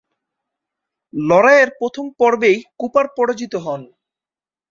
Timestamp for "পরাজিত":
3.17-3.53